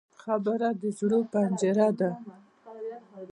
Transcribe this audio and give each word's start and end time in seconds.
خبره 0.21 0.69
د 0.81 0.83
زړه 0.99 1.19
پنجره 1.31 1.89
ده 1.99 2.09